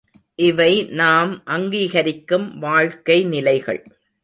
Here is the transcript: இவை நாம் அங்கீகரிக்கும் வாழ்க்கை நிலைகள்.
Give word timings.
இவை 0.35 0.83
நாம் 0.91 1.43
அங்கீகரிக்கும் 1.45 2.57
வாழ்க்கை 2.57 3.23
நிலைகள். 3.23 3.81